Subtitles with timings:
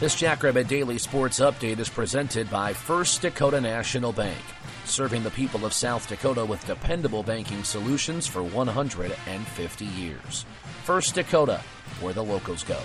[0.00, 4.40] This Jackrabbit Daily Sports Update is presented by First Dakota National Bank,
[4.86, 10.46] serving the people of South Dakota with dependable banking solutions for 150 years.
[10.84, 11.60] First Dakota,
[12.00, 12.78] where the locals go.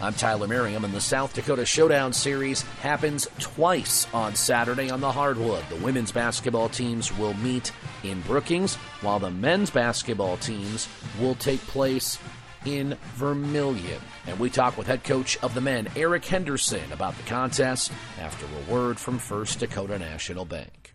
[0.00, 5.12] I'm Tyler Merriam, and the South Dakota Showdown Series happens twice on Saturday on the
[5.12, 5.64] hardwood.
[5.68, 7.72] The women's basketball teams will meet
[8.04, 10.88] in Brookings, while the men's basketball teams
[11.20, 12.18] will take place
[12.64, 14.00] in Vermillion.
[14.26, 18.46] And we talk with head coach of the men, Eric Henderson, about the contest after
[18.46, 20.94] a word from First Dakota National Bank.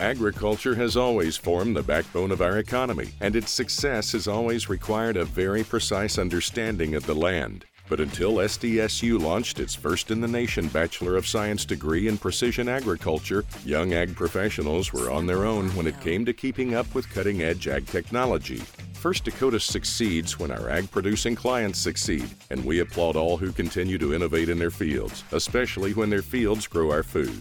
[0.00, 5.18] Agriculture has always formed the backbone of our economy, and its success has always required
[5.18, 7.66] a very precise understanding of the land.
[7.90, 12.68] But until SDSU launched its first in the nation Bachelor of Science degree in precision
[12.68, 17.10] agriculture, young ag professionals were on their own when it came to keeping up with
[17.10, 18.62] cutting edge ag technology.
[19.00, 23.96] First Dakota succeeds when our ag producing clients succeed, and we applaud all who continue
[23.96, 27.40] to innovate in their fields, especially when their fields grow our food.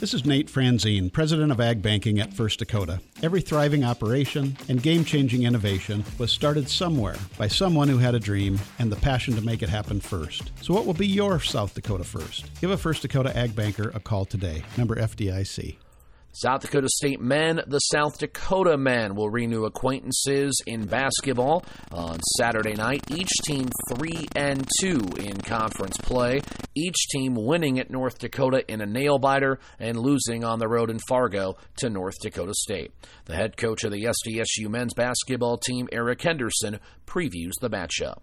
[0.00, 3.00] This is Nate Franzine, President of Ag Banking at First Dakota.
[3.22, 8.20] Every thriving operation and game changing innovation was started somewhere by someone who had a
[8.20, 10.52] dream and the passion to make it happen first.
[10.60, 12.50] So, what will be your South Dakota first?
[12.60, 14.62] Give a First Dakota Ag Banker a call today.
[14.76, 15.78] Number FDIC.
[16.34, 22.72] South Dakota State men, the South Dakota men will renew acquaintances in basketball on Saturday
[22.72, 23.04] night.
[23.10, 26.40] Each team 3 and 2 in conference play.
[26.74, 30.88] Each team winning at North Dakota in a nail biter and losing on the road
[30.88, 32.92] in Fargo to North Dakota State.
[33.26, 38.20] The head coach of the SDSU men's basketball team, Eric Henderson, previews the matchup.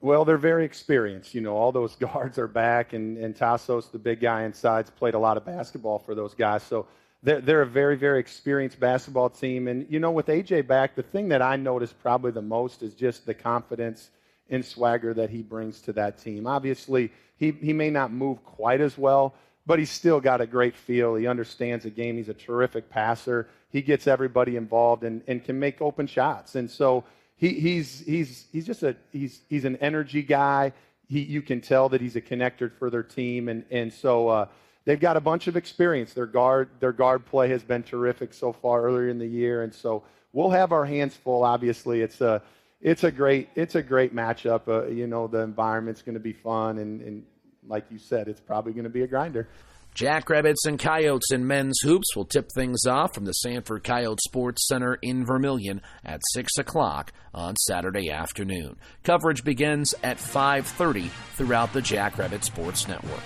[0.00, 1.32] Well, they're very experienced.
[1.32, 4.90] You know, all those guards are back, and, and Tasos, the big guy inside, has
[4.90, 6.64] played a lot of basketball for those guys.
[6.64, 6.88] So
[7.22, 9.68] they're, they're a very, very experienced basketball team.
[9.68, 12.94] And, you know, with AJ back, the thing that I notice probably the most is
[12.94, 14.10] just the confidence
[14.50, 16.46] and swagger that he brings to that team.
[16.46, 19.34] Obviously, he, he may not move quite as well,
[19.66, 21.14] but he's still got a great feel.
[21.14, 22.16] He understands the game.
[22.16, 23.48] He's a terrific passer.
[23.70, 26.56] He gets everybody involved and, and can make open shots.
[26.56, 27.04] And so
[27.36, 30.72] he, he's, he's, he's just a, he's, he's an energy guy.
[31.08, 33.48] He, you can tell that he's a connector for their team.
[33.48, 34.46] And, and so, uh,
[34.84, 36.12] they've got a bunch of experience.
[36.12, 39.74] Their guard, their guard play has been terrific so far earlier in the year, and
[39.74, 41.44] so we'll have our hands full.
[41.44, 42.42] Obviously, it's a
[42.80, 44.68] it's a great it's a great matchup.
[44.68, 47.24] Uh, you know, the environment's going to be fun, and, and
[47.66, 49.48] like you said, it's probably going to be a grinder.
[49.94, 54.66] Jackrabbits and Coyotes in men's hoops will tip things off from the Sanford Coyote Sports
[54.66, 58.76] Center in Vermillion at 6 o'clock on Saturday afternoon.
[59.02, 63.22] Coverage begins at 5.30 throughout the Jackrabbit Sports Network.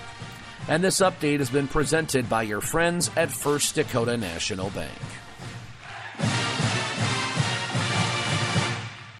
[0.67, 4.91] And this update has been presented by your friends at First Dakota National Bank.